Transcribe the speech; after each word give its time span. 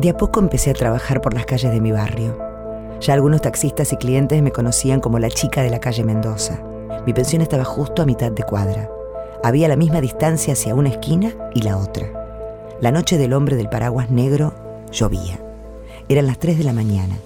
De 0.00 0.08
a 0.08 0.16
poco 0.16 0.40
empecé 0.40 0.70
a 0.70 0.74
trabajar 0.74 1.20
por 1.20 1.34
las 1.34 1.44
calles 1.44 1.70
de 1.70 1.80
mi 1.82 1.92
barrio. 1.92 2.38
Ya 3.02 3.12
algunos 3.12 3.42
taxistas 3.42 3.92
y 3.92 3.98
clientes 3.98 4.42
me 4.42 4.50
conocían 4.50 4.98
como 4.98 5.18
la 5.18 5.28
chica 5.28 5.62
de 5.62 5.68
la 5.68 5.78
calle 5.78 6.04
Mendoza. 6.04 6.62
Mi 7.04 7.12
pensión 7.12 7.42
estaba 7.42 7.64
justo 7.66 8.00
a 8.00 8.06
mitad 8.06 8.32
de 8.32 8.42
cuadra. 8.42 8.88
Había 9.44 9.68
la 9.68 9.76
misma 9.76 10.00
distancia 10.00 10.54
hacia 10.54 10.74
una 10.74 10.88
esquina 10.88 11.34
y 11.54 11.60
la 11.60 11.76
otra. 11.76 12.08
La 12.80 12.92
noche 12.92 13.18
del 13.18 13.34
hombre 13.34 13.56
del 13.56 13.68
paraguas 13.68 14.10
negro 14.10 14.54
llovía. 14.90 15.38
Eran 16.08 16.26
las 16.26 16.38
3 16.38 16.56
de 16.56 16.64
la 16.64 16.72
mañana. 16.72 17.18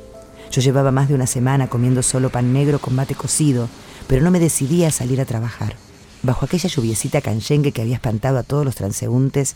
Yo 0.51 0.61
llevaba 0.61 0.91
más 0.91 1.09
de 1.09 1.15
una 1.15 1.29
semana 1.29 1.69
comiendo 1.69 2.03
solo 2.03 2.31
pan 2.31 2.53
negro 2.53 2.81
con 2.81 2.97
mate 2.97 3.15
cocido, 3.15 3.69
pero 4.09 4.21
no 4.21 4.33
me 4.33 4.41
decidía 4.41 4.89
a 4.89 4.91
salir 4.91 5.21
a 5.21 5.27
trabajar. 5.27 5.77
Bajo 6.25 6.45
aquella 6.45 6.69
lluviecita 6.69 7.21
canchengue 7.21 7.71
que 7.71 7.83
había 7.83 7.95
espantado 7.95 8.37
a 8.37 8.43
todos 8.43 8.65
los 8.65 8.75
transeúntes, 8.75 9.55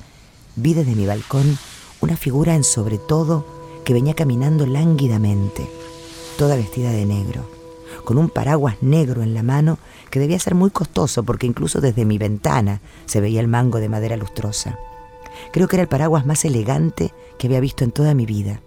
vi 0.54 0.74
desde 0.74 0.94
mi 0.94 1.04
balcón 1.04 1.58
una 2.00 2.16
figura 2.16 2.54
en 2.54 2.64
sobre 2.64 2.98
todo 2.98 3.44
que 3.84 3.92
venía 3.92 4.14
caminando 4.14 4.66
lánguidamente, 4.66 5.68
toda 6.36 6.56
vestida 6.56 6.90
de 6.90 7.06
negro, 7.06 7.48
con 8.04 8.18
un 8.18 8.28
paraguas 8.28 8.76
negro 8.80 9.22
en 9.22 9.34
la 9.34 9.42
mano 9.42 9.78
que 10.10 10.20
debía 10.20 10.38
ser 10.38 10.54
muy 10.54 10.70
costoso 10.70 11.24
porque 11.24 11.46
incluso 11.46 11.80
desde 11.80 12.04
mi 12.04 12.18
ventana 12.18 12.80
se 13.06 13.20
veía 13.20 13.40
el 13.40 13.48
mango 13.48 13.80
de 13.80 13.88
madera 13.88 14.16
lustrosa. 14.16 14.78
Creo 15.52 15.68
que 15.68 15.76
era 15.76 15.82
el 15.82 15.88
paraguas 15.88 16.26
más 16.26 16.44
elegante 16.44 17.12
que 17.38 17.46
había 17.46 17.60
visto 17.60 17.84
en 17.84 17.92
toda 17.92 18.14
mi 18.14 18.26
vida. 18.26 18.60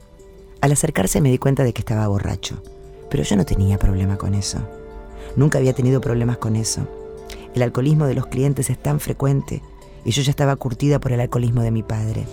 Al 0.61 0.71
acercarse 0.71 1.21
me 1.21 1.31
di 1.31 1.37
cuenta 1.37 1.63
de 1.63 1.73
que 1.73 1.81
estaba 1.81 2.07
borracho, 2.07 2.61
pero 3.09 3.23
yo 3.23 3.35
no 3.35 3.45
tenía 3.45 3.77
problema 3.77 4.17
con 4.17 4.33
eso. 4.33 4.59
Nunca 5.35 5.57
había 5.57 5.73
tenido 5.73 6.01
problemas 6.01 6.37
con 6.37 6.55
eso. 6.55 6.87
El 7.55 7.63
alcoholismo 7.63 8.05
de 8.05 8.15
los 8.15 8.27
clientes 8.27 8.69
es 8.69 8.81
tan 8.81 8.99
frecuente 8.99 9.61
y 10.05 10.11
yo 10.11 10.21
ya 10.21 10.31
estaba 10.31 10.55
curtida 10.55 10.99
por 10.99 11.11
el 11.11 11.19
alcoholismo 11.19 11.61
de 11.61 11.71
mi 11.71 11.83
padre. 11.83 12.25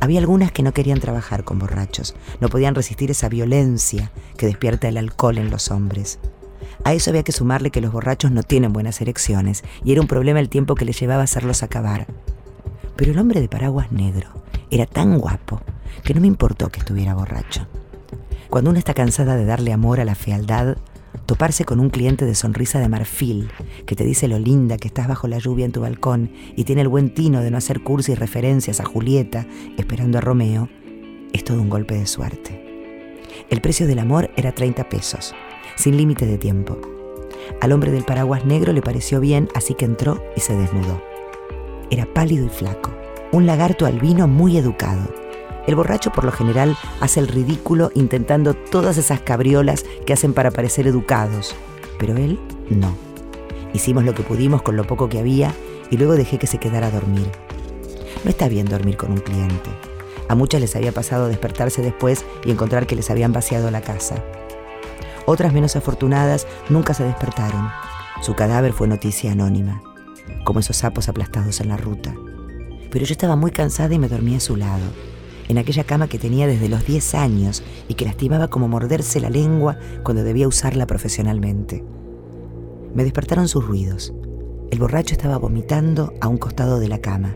Había 0.00 0.18
algunas 0.18 0.50
que 0.50 0.62
no 0.62 0.72
querían 0.72 0.98
trabajar 0.98 1.44
con 1.44 1.58
borrachos, 1.58 2.14
no 2.40 2.48
podían 2.48 2.74
resistir 2.74 3.10
esa 3.10 3.28
violencia 3.28 4.10
que 4.36 4.46
despierta 4.46 4.88
el 4.88 4.96
alcohol 4.96 5.36
en 5.36 5.50
los 5.50 5.70
hombres. 5.70 6.18
A 6.84 6.94
eso 6.94 7.10
había 7.10 7.22
que 7.22 7.32
sumarle 7.32 7.70
que 7.70 7.82
los 7.82 7.92
borrachos 7.92 8.30
no 8.30 8.42
tienen 8.42 8.72
buenas 8.72 9.00
erecciones 9.02 9.62
y 9.84 9.92
era 9.92 10.00
un 10.00 10.06
problema 10.06 10.40
el 10.40 10.48
tiempo 10.48 10.74
que 10.74 10.86
les 10.86 10.98
llevaba 10.98 11.22
hacerlos 11.22 11.62
acabar. 11.62 12.06
Pero 12.96 13.12
el 13.12 13.18
hombre 13.18 13.40
de 13.40 13.48
paraguas 13.48 13.92
negro 13.92 14.30
era 14.70 14.86
tan 14.86 15.18
guapo 15.18 15.60
que 16.02 16.14
no 16.14 16.22
me 16.22 16.26
importó 16.26 16.70
que 16.70 16.80
estuviera 16.80 17.14
borracho. 17.14 17.66
Cuando 18.48 18.70
uno 18.70 18.78
está 18.78 18.94
cansada 18.94 19.36
de 19.36 19.44
darle 19.44 19.72
amor 19.72 20.00
a 20.00 20.04
la 20.04 20.14
fealdad, 20.14 20.76
toparse 21.30 21.64
con 21.64 21.78
un 21.78 21.90
cliente 21.90 22.24
de 22.24 22.34
sonrisa 22.34 22.80
de 22.80 22.88
marfil 22.88 23.52
que 23.86 23.94
te 23.94 24.02
dice 24.02 24.26
lo 24.26 24.36
linda 24.40 24.78
que 24.78 24.88
estás 24.88 25.06
bajo 25.06 25.28
la 25.28 25.38
lluvia 25.38 25.64
en 25.64 25.70
tu 25.70 25.80
balcón 25.80 26.32
y 26.56 26.64
tiene 26.64 26.82
el 26.82 26.88
buen 26.88 27.14
tino 27.14 27.40
de 27.40 27.52
no 27.52 27.56
hacer 27.56 27.84
cursi 27.84 28.10
y 28.10 28.14
referencias 28.16 28.80
a 28.80 28.84
Julieta 28.84 29.46
esperando 29.78 30.18
a 30.18 30.22
Romeo, 30.22 30.68
es 31.32 31.44
todo 31.44 31.62
un 31.62 31.70
golpe 31.70 31.94
de 31.94 32.08
suerte. 32.08 33.14
El 33.48 33.60
precio 33.60 33.86
del 33.86 34.00
amor 34.00 34.32
era 34.36 34.50
30 34.50 34.88
pesos, 34.88 35.32
sin 35.76 35.96
límite 35.96 36.26
de 36.26 36.36
tiempo. 36.36 36.80
Al 37.60 37.70
hombre 37.70 37.92
del 37.92 38.02
paraguas 38.02 38.44
negro 38.44 38.72
le 38.72 38.82
pareció 38.82 39.20
bien, 39.20 39.48
así 39.54 39.74
que 39.74 39.84
entró 39.84 40.20
y 40.36 40.40
se 40.40 40.56
desnudó. 40.56 41.00
Era 41.92 42.12
pálido 42.12 42.44
y 42.44 42.48
flaco, 42.48 42.90
un 43.30 43.46
lagarto 43.46 43.86
albino 43.86 44.26
muy 44.26 44.56
educado 44.56 45.08
el 45.66 45.74
borracho 45.74 46.10
por 46.10 46.24
lo 46.24 46.32
general 46.32 46.76
hace 47.00 47.20
el 47.20 47.28
ridículo 47.28 47.90
intentando 47.94 48.54
todas 48.54 48.96
esas 48.96 49.20
cabriolas 49.20 49.84
que 50.06 50.12
hacen 50.12 50.32
para 50.32 50.50
parecer 50.50 50.86
educados, 50.86 51.54
pero 51.98 52.16
él 52.16 52.40
no. 52.70 52.94
Hicimos 53.72 54.04
lo 54.04 54.14
que 54.14 54.22
pudimos 54.22 54.62
con 54.62 54.76
lo 54.76 54.86
poco 54.86 55.08
que 55.08 55.18
había 55.18 55.54
y 55.90 55.96
luego 55.96 56.14
dejé 56.14 56.38
que 56.38 56.46
se 56.46 56.58
quedara 56.58 56.88
a 56.88 56.90
dormir. 56.90 57.30
No 58.24 58.30
está 58.30 58.48
bien 58.48 58.66
dormir 58.66 58.96
con 58.96 59.12
un 59.12 59.18
cliente. 59.18 59.70
A 60.28 60.34
muchas 60.34 60.60
les 60.60 60.76
había 60.76 60.92
pasado 60.92 61.28
despertarse 61.28 61.82
después 61.82 62.24
y 62.44 62.50
encontrar 62.50 62.86
que 62.86 62.96
les 62.96 63.10
habían 63.10 63.32
vaciado 63.32 63.70
la 63.70 63.80
casa. 63.80 64.16
Otras 65.26 65.52
menos 65.52 65.76
afortunadas 65.76 66.46
nunca 66.68 66.94
se 66.94 67.04
despertaron. 67.04 67.68
Su 68.22 68.34
cadáver 68.34 68.72
fue 68.72 68.88
noticia 68.88 69.32
anónima, 69.32 69.82
como 70.44 70.60
esos 70.60 70.78
sapos 70.78 71.08
aplastados 71.08 71.60
en 71.60 71.68
la 71.68 71.76
ruta. 71.76 72.14
Pero 72.90 73.04
yo 73.04 73.12
estaba 73.12 73.36
muy 73.36 73.50
cansada 73.50 73.94
y 73.94 73.98
me 73.98 74.08
dormí 74.08 74.34
a 74.34 74.40
su 74.40 74.56
lado 74.56 74.84
en 75.50 75.58
aquella 75.58 75.82
cama 75.82 76.06
que 76.06 76.20
tenía 76.20 76.46
desde 76.46 76.68
los 76.68 76.86
10 76.86 77.16
años 77.16 77.64
y 77.88 77.94
que 77.94 78.04
lastimaba 78.04 78.46
como 78.48 78.68
morderse 78.68 79.18
la 79.18 79.30
lengua 79.30 79.76
cuando 80.04 80.22
debía 80.22 80.46
usarla 80.46 80.86
profesionalmente. 80.86 81.84
Me 82.94 83.02
despertaron 83.02 83.48
sus 83.48 83.66
ruidos. 83.66 84.14
El 84.70 84.78
borracho 84.78 85.12
estaba 85.12 85.38
vomitando 85.38 86.14
a 86.20 86.28
un 86.28 86.38
costado 86.38 86.78
de 86.78 86.86
la 86.86 87.00
cama, 87.00 87.34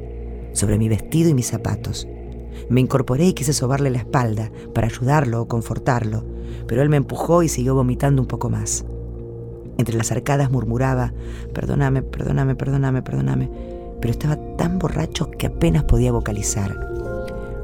sobre 0.53 0.79
mi 0.79 0.89
vestido 0.89 1.29
y 1.29 1.35
mis 1.35 1.49
zapatos. 1.49 2.07
Me 2.69 2.81
incorporé 2.81 3.27
y 3.27 3.33
quise 3.33 3.53
sobarle 3.53 3.91
la 3.91 3.99
espalda 3.99 4.53
para 4.73 4.87
ayudarlo 4.87 5.43
o 5.43 5.49
confortarlo, 5.49 6.25
pero 6.69 6.83
él 6.83 6.89
me 6.89 6.97
empujó 6.97 7.43
y 7.43 7.49
siguió 7.49 7.75
vomitando 7.75 8.23
un 8.23 8.29
poco 8.29 8.49
más. 8.49 8.85
Entre 9.77 9.97
las 9.97 10.13
arcadas 10.13 10.53
murmuraba, 10.53 11.13
perdóname, 11.53 12.03
perdóname, 12.03 12.55
perdóname, 12.55 13.03
perdóname, 13.03 13.51
pero 14.01 14.13
estaba 14.13 14.37
tan 14.57 14.79
borracho 14.79 15.33
que 15.33 15.49
apenas 15.49 15.83
podía 15.83 16.13
vocalizar. 16.13 17.04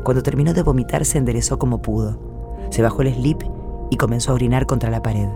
Cuando 0.05 0.22
terminó 0.22 0.55
de 0.55 0.62
vomitar 0.62 1.05
se 1.05 1.19
enderezó 1.19 1.59
como 1.59 1.83
pudo. 1.83 2.19
Se 2.71 2.83
bajó 2.83 3.03
el 3.03 3.15
slip 3.15 3.43
y 3.91 3.97
comenzó 3.97 4.33
a 4.33 4.34
orinar 4.34 4.66
contra 4.66 4.91
la 4.91 5.03
pared. 5.03 5.28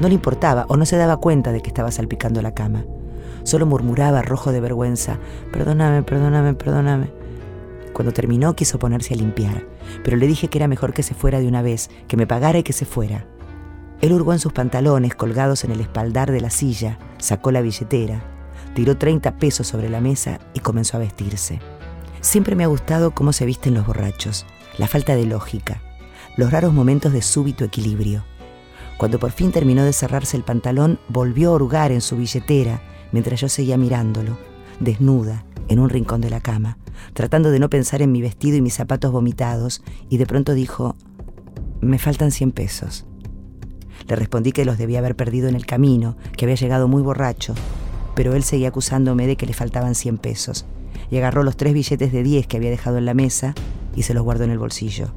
No 0.00 0.08
le 0.08 0.14
importaba 0.14 0.66
o 0.68 0.76
no 0.76 0.86
se 0.86 0.96
daba 0.96 1.16
cuenta 1.16 1.50
de 1.50 1.60
que 1.60 1.68
estaba 1.68 1.90
salpicando 1.90 2.40
la 2.40 2.54
cama. 2.54 2.84
Solo 3.42 3.66
murmuraba, 3.66 4.22
rojo 4.22 4.52
de 4.52 4.60
vergüenza, 4.60 5.18
perdóname, 5.52 6.02
perdóname, 6.02 6.54
perdóname. 6.54 7.10
Cuando 7.92 8.12
terminó 8.12 8.54
quiso 8.54 8.78
ponerse 8.78 9.14
a 9.14 9.16
limpiar, 9.16 9.66
pero 10.04 10.16
le 10.16 10.26
dije 10.26 10.48
que 10.48 10.58
era 10.58 10.68
mejor 10.68 10.92
que 10.92 11.02
se 11.02 11.14
fuera 11.14 11.40
de 11.40 11.48
una 11.48 11.62
vez, 11.62 11.90
que 12.06 12.16
me 12.16 12.26
pagara 12.26 12.58
y 12.58 12.62
que 12.62 12.72
se 12.72 12.84
fuera. 12.84 13.26
Él 14.00 14.12
hurgó 14.12 14.32
en 14.32 14.38
sus 14.38 14.52
pantalones 14.52 15.16
colgados 15.16 15.64
en 15.64 15.72
el 15.72 15.80
espaldar 15.80 16.30
de 16.30 16.40
la 16.40 16.50
silla, 16.50 16.98
sacó 17.18 17.50
la 17.50 17.62
billetera, 17.62 18.22
tiró 18.74 18.96
30 18.96 19.38
pesos 19.38 19.66
sobre 19.66 19.88
la 19.88 20.00
mesa 20.00 20.38
y 20.54 20.60
comenzó 20.60 20.96
a 20.96 21.00
vestirse. 21.00 21.58
Siempre 22.20 22.56
me 22.56 22.64
ha 22.64 22.68
gustado 22.68 23.12
cómo 23.12 23.32
se 23.32 23.46
visten 23.46 23.74
los 23.74 23.86
borrachos, 23.86 24.44
la 24.76 24.88
falta 24.88 25.14
de 25.14 25.24
lógica, 25.24 25.80
los 26.36 26.50
raros 26.50 26.72
momentos 26.72 27.12
de 27.12 27.22
súbito 27.22 27.64
equilibrio. 27.64 28.24
Cuando 28.96 29.20
por 29.20 29.30
fin 29.30 29.52
terminó 29.52 29.84
de 29.84 29.92
cerrarse 29.92 30.36
el 30.36 30.42
pantalón, 30.42 30.98
volvió 31.08 31.50
a 31.50 31.54
hurgar 31.54 31.92
en 31.92 32.00
su 32.00 32.16
billetera 32.16 32.82
mientras 33.12 33.40
yo 33.40 33.48
seguía 33.48 33.76
mirándolo, 33.76 34.36
desnuda, 34.80 35.44
en 35.68 35.78
un 35.78 35.90
rincón 35.90 36.20
de 36.20 36.30
la 36.30 36.40
cama, 36.40 36.78
tratando 37.12 37.50
de 37.50 37.60
no 37.60 37.70
pensar 37.70 38.02
en 38.02 38.10
mi 38.10 38.20
vestido 38.20 38.56
y 38.56 38.62
mis 38.62 38.74
zapatos 38.74 39.12
vomitados, 39.12 39.82
y 40.08 40.16
de 40.16 40.26
pronto 40.26 40.54
dijo, 40.54 40.96
me 41.80 41.98
faltan 41.98 42.32
100 42.32 42.52
pesos. 42.52 43.06
Le 44.08 44.16
respondí 44.16 44.52
que 44.52 44.64
los 44.64 44.78
debía 44.78 44.98
haber 44.98 45.14
perdido 45.14 45.48
en 45.48 45.54
el 45.54 45.66
camino, 45.66 46.16
que 46.36 46.46
había 46.46 46.56
llegado 46.56 46.88
muy 46.88 47.02
borracho, 47.02 47.54
pero 48.18 48.34
él 48.34 48.42
seguía 48.42 48.70
acusándome 48.70 49.28
de 49.28 49.36
que 49.36 49.46
le 49.46 49.52
faltaban 49.52 49.94
100 49.94 50.18
pesos 50.18 50.66
y 51.08 51.18
agarró 51.18 51.44
los 51.44 51.56
tres 51.56 51.72
billetes 51.72 52.10
de 52.10 52.24
10 52.24 52.48
que 52.48 52.56
había 52.56 52.68
dejado 52.68 52.98
en 52.98 53.04
la 53.04 53.14
mesa 53.14 53.54
y 53.94 54.02
se 54.02 54.12
los 54.12 54.24
guardó 54.24 54.42
en 54.42 54.50
el 54.50 54.58
bolsillo. 54.58 55.12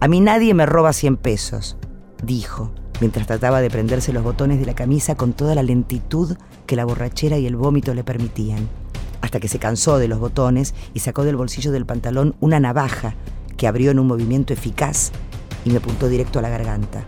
A 0.00 0.08
mí 0.08 0.18
nadie 0.18 0.52
me 0.52 0.66
roba 0.66 0.92
100 0.92 1.16
pesos, 1.16 1.76
dijo, 2.24 2.72
mientras 3.00 3.28
trataba 3.28 3.60
de 3.60 3.70
prenderse 3.70 4.12
los 4.12 4.24
botones 4.24 4.58
de 4.58 4.66
la 4.66 4.74
camisa 4.74 5.14
con 5.14 5.32
toda 5.32 5.54
la 5.54 5.62
lentitud 5.62 6.36
que 6.66 6.74
la 6.74 6.84
borrachera 6.84 7.38
y 7.38 7.46
el 7.46 7.54
vómito 7.54 7.94
le 7.94 8.02
permitían, 8.02 8.68
hasta 9.20 9.38
que 9.38 9.46
se 9.46 9.60
cansó 9.60 9.98
de 9.98 10.08
los 10.08 10.18
botones 10.18 10.74
y 10.92 10.98
sacó 10.98 11.22
del 11.22 11.36
bolsillo 11.36 11.70
del 11.70 11.86
pantalón 11.86 12.34
una 12.40 12.58
navaja 12.58 13.14
que 13.56 13.68
abrió 13.68 13.92
en 13.92 14.00
un 14.00 14.08
movimiento 14.08 14.52
eficaz 14.52 15.12
y 15.64 15.70
me 15.70 15.76
apuntó 15.76 16.08
directo 16.08 16.40
a 16.40 16.42
la 16.42 16.50
garganta. 16.50 17.04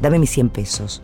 Dame 0.00 0.18
mis 0.18 0.30
100 0.30 0.48
pesos. 0.48 1.02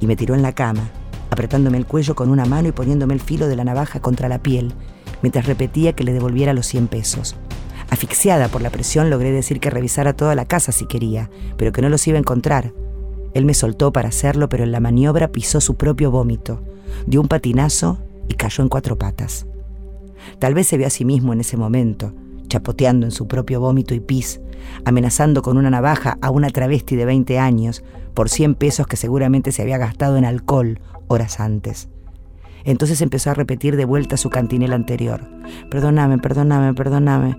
Y 0.00 0.08
me 0.08 0.16
tiró 0.16 0.34
en 0.34 0.42
la 0.42 0.52
cama, 0.52 0.90
apretándome 1.30 1.78
el 1.78 1.86
cuello 1.86 2.14
con 2.14 2.30
una 2.30 2.44
mano 2.44 2.68
y 2.68 2.72
poniéndome 2.72 3.14
el 3.14 3.20
filo 3.20 3.48
de 3.48 3.56
la 3.56 3.64
navaja 3.64 4.00
contra 4.00 4.28
la 4.28 4.38
piel, 4.38 4.72
mientras 5.22 5.46
repetía 5.46 5.92
que 5.94 6.04
le 6.04 6.12
devolviera 6.12 6.52
los 6.52 6.66
100 6.66 6.88
pesos. 6.88 7.36
Asfixiada 7.90 8.48
por 8.48 8.62
la 8.62 8.70
presión, 8.70 9.10
logré 9.10 9.30
decir 9.30 9.60
que 9.60 9.70
revisara 9.70 10.14
toda 10.14 10.34
la 10.34 10.44
casa 10.44 10.72
si 10.72 10.86
quería, 10.86 11.30
pero 11.56 11.72
que 11.72 11.82
no 11.82 11.88
los 11.88 12.06
iba 12.06 12.16
a 12.16 12.20
encontrar. 12.20 12.72
Él 13.34 13.44
me 13.44 13.54
soltó 13.54 13.92
para 13.92 14.08
hacerlo, 14.08 14.48
pero 14.48 14.64
en 14.64 14.72
la 14.72 14.80
maniobra 14.80 15.28
pisó 15.28 15.60
su 15.60 15.76
propio 15.76 16.10
vómito, 16.10 16.62
dio 17.06 17.20
un 17.20 17.28
patinazo 17.28 17.98
y 18.28 18.34
cayó 18.34 18.62
en 18.62 18.68
cuatro 18.68 18.96
patas. 18.96 19.46
Tal 20.38 20.54
vez 20.54 20.66
se 20.66 20.76
vio 20.76 20.86
a 20.86 20.90
sí 20.90 21.04
mismo 21.04 21.32
en 21.32 21.40
ese 21.40 21.56
momento, 21.56 22.12
chapoteando 22.48 23.06
en 23.06 23.12
su 23.12 23.26
propio 23.26 23.60
vómito 23.60 23.94
y 23.94 24.00
pis, 24.00 24.40
amenazando 24.84 25.42
con 25.42 25.56
una 25.56 25.70
navaja 25.70 26.18
a 26.20 26.30
una 26.30 26.50
travesti 26.50 26.96
de 26.96 27.04
20 27.04 27.38
años 27.38 27.84
por 28.14 28.28
100 28.28 28.54
pesos 28.54 28.86
que 28.86 28.96
seguramente 28.96 29.52
se 29.52 29.62
había 29.62 29.78
gastado 29.78 30.16
en 30.16 30.24
alcohol 30.24 30.80
horas 31.08 31.40
antes. 31.40 31.88
Entonces 32.64 33.00
empezó 33.00 33.30
a 33.30 33.34
repetir 33.34 33.76
de 33.76 33.84
vuelta 33.84 34.16
su 34.16 34.28
cantinela 34.28 34.74
anterior. 34.74 35.22
Perdóname, 35.70 36.18
perdóname, 36.18 36.74
perdóname. 36.74 37.36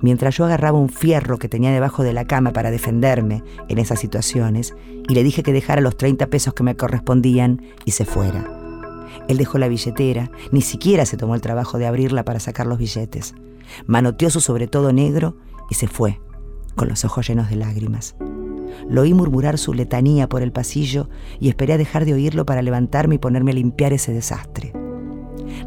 Mientras 0.00 0.36
yo 0.36 0.46
agarraba 0.46 0.78
un 0.78 0.88
fierro 0.88 1.38
que 1.38 1.50
tenía 1.50 1.70
debajo 1.70 2.02
de 2.02 2.14
la 2.14 2.24
cama 2.24 2.52
para 2.52 2.70
defenderme 2.70 3.42
en 3.68 3.78
esas 3.78 4.00
situaciones 4.00 4.74
y 5.08 5.14
le 5.14 5.22
dije 5.22 5.42
que 5.42 5.52
dejara 5.52 5.82
los 5.82 5.98
30 5.98 6.26
pesos 6.28 6.54
que 6.54 6.62
me 6.62 6.76
correspondían 6.76 7.60
y 7.84 7.90
se 7.90 8.06
fuera. 8.06 8.59
Él 9.28 9.36
dejó 9.36 9.58
la 9.58 9.68
billetera, 9.68 10.30
ni 10.52 10.62
siquiera 10.62 11.06
se 11.06 11.16
tomó 11.16 11.34
el 11.34 11.40
trabajo 11.40 11.78
de 11.78 11.86
abrirla 11.86 12.24
para 12.24 12.40
sacar 12.40 12.66
los 12.66 12.78
billetes. 12.78 13.34
Manoteó 13.86 14.30
su 14.30 14.40
sobre 14.40 14.66
todo 14.66 14.92
negro 14.92 15.36
y 15.68 15.74
se 15.74 15.86
fue, 15.86 16.20
con 16.76 16.88
los 16.88 17.04
ojos 17.04 17.26
llenos 17.28 17.50
de 17.50 17.56
lágrimas. 17.56 18.16
Lo 18.88 19.02
oí 19.02 19.14
murmurar 19.14 19.58
su 19.58 19.74
letanía 19.74 20.28
por 20.28 20.42
el 20.42 20.52
pasillo 20.52 21.08
y 21.38 21.48
esperé 21.48 21.74
a 21.74 21.78
dejar 21.78 22.04
de 22.04 22.14
oírlo 22.14 22.46
para 22.46 22.62
levantarme 22.62 23.16
y 23.16 23.18
ponerme 23.18 23.52
a 23.52 23.54
limpiar 23.54 23.92
ese 23.92 24.12
desastre. 24.12 24.72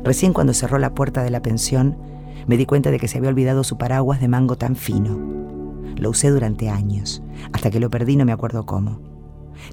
Recién 0.03 0.33
cuando 0.33 0.53
cerró 0.53 0.79
la 0.79 0.93
puerta 0.93 1.23
de 1.23 1.29
la 1.29 1.41
pensión, 1.41 1.97
me 2.47 2.57
di 2.57 2.65
cuenta 2.65 2.91
de 2.91 2.99
que 2.99 3.07
se 3.07 3.17
había 3.17 3.29
olvidado 3.29 3.63
su 3.63 3.77
paraguas 3.77 4.19
de 4.19 4.27
mango 4.27 4.57
tan 4.57 4.75
fino. 4.75 5.17
Lo 5.95 6.09
usé 6.09 6.29
durante 6.29 6.69
años, 6.69 7.21
hasta 7.53 7.69
que 7.69 7.79
lo 7.79 7.89
perdí 7.89 8.15
no 8.15 8.25
me 8.25 8.31
acuerdo 8.31 8.65
cómo. 8.65 8.99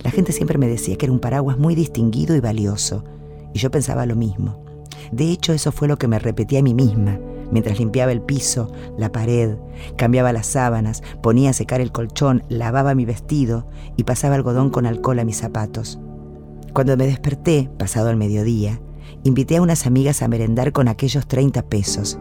La 0.05 0.11
gente 0.11 0.33
siempre 0.33 0.59
me 0.59 0.69
decía 0.69 0.97
que 0.97 1.07
era 1.07 1.13
un 1.13 1.21
paraguas 1.21 1.59
muy 1.59 1.75
distinguido 1.75 2.37
y 2.37 2.41
valioso, 2.41 3.05
y 3.53 3.59
yo 3.59 3.71
pensaba 3.71 4.07
lo 4.07 4.17
mismo. 4.17 4.65
De 5.13 5.31
hecho, 5.31 5.53
eso 5.53 5.73
fue 5.73 5.89
lo 5.89 5.97
que 5.97 6.09
me 6.09 6.19
repetí 6.19 6.57
a 6.57 6.63
mí 6.63 6.75
misma, 6.75 7.19
mientras 7.51 7.79
limpiaba 7.79 8.13
el 8.13 8.23
piso, 8.23 8.73
la 8.97 9.11
pared, 9.11 9.57
cambiaba 9.97 10.33
las 10.33 10.47
sábanas, 10.47 11.03
ponía 11.23 11.51
a 11.51 11.55
secar 11.55 11.81
el 11.81 11.93
colchón, 11.93 12.45
lavaba 12.49 12.95
mi 12.95 13.05
vestido 13.05 13.69
y 13.97 14.05
pasaba 14.05 14.37
algodón 14.37 14.71
con 14.71 14.87
alcohol 14.87 15.19
a 15.19 15.25
mis 15.25 15.39
zapatos. 15.39 15.99
Cuando 16.73 16.97
me 16.97 17.07
desperté, 17.07 17.69
pasado 17.79 18.11
el 18.11 18.17
mediodía, 18.17 18.81
invité 19.25 19.57
a 19.57 19.63
unas 19.63 19.87
amigas 19.87 20.23
a 20.23 20.29
merendar 20.29 20.73
con 20.73 20.89
aquellos 20.89 21.27
30 21.27 21.63
pesos, 21.63 22.19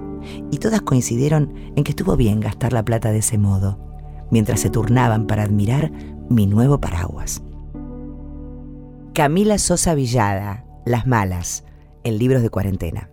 y 0.51 0.57
todas 0.57 0.81
coincidieron 0.81 1.53
en 1.75 1.83
que 1.83 1.91
estuvo 1.91 2.17
bien 2.17 2.39
gastar 2.39 2.73
la 2.73 2.83
plata 2.83 3.11
de 3.11 3.19
ese 3.19 3.37
modo, 3.37 3.79
mientras 4.31 4.59
se 4.59 4.69
turnaban 4.69 5.27
para 5.27 5.43
admirar 5.43 5.91
mi 6.29 6.47
nuevo 6.47 6.79
paraguas. 6.79 7.41
Camila 9.13 9.57
Sosa 9.57 9.95
Villada, 9.95 10.65
Las 10.89 11.05
Malas, 11.05 11.65
en 12.03 12.17
libros 12.17 12.41
de 12.41 12.49
cuarentena. 12.49 13.11